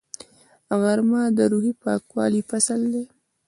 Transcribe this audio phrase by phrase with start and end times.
[0.81, 3.03] غرمه د روحي پاکوالي فصل دی